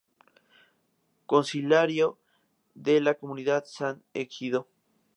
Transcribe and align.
Consiliario 1.27 2.17
de 2.73 3.01
la 3.01 3.13
comunidad 3.13 3.65
de 3.65 3.69
Sant’Egidio. 3.69 4.67